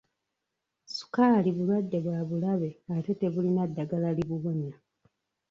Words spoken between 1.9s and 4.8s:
bwa bulabe ate tebulina ddagala libuwonya.